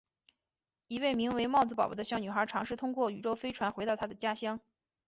[0.87, 4.59] 一位名为帽子宝宝的小女孩尝试通过宇宙飞船回到她的家乡。